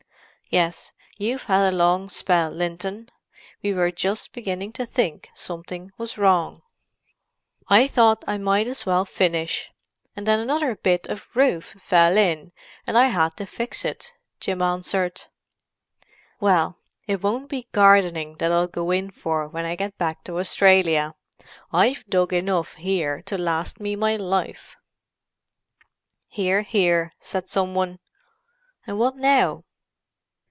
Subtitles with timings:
[0.53, 3.07] "Yes—you've had a long spell, Linton.
[3.63, 6.61] We were just beginning to think something was wrong."
[7.69, 12.51] "I thought I might as well finish—and then another bit of roof fell in,
[12.85, 14.11] and I had to fix it,"
[14.41, 15.21] Jim answered.
[16.41, 20.37] "Well, it won't be gardening that I'll go in for when I get back to
[20.37, 21.15] Australia;
[21.71, 24.75] I've dug enough here to last me my life!"
[26.27, 27.99] "Hear, hear!" said some one.
[28.85, 29.63] "And what now?"